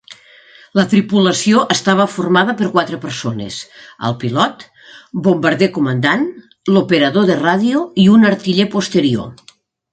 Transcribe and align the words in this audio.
La 0.77 0.83
tripulació 0.93 1.59
estava 1.75 2.07
formada 2.13 2.55
per 2.61 2.69
quatre 2.77 2.99
persones: 3.03 3.59
el 4.09 4.17
pilot, 4.25 4.67
bombarder 5.29 5.71
comandant, 5.79 6.27
l'operador 6.75 7.31
de 7.33 7.39
ràdio 7.47 7.87
i 8.07 8.11
un 8.19 8.31
artiller 8.35 8.71
posterior. 8.79 9.57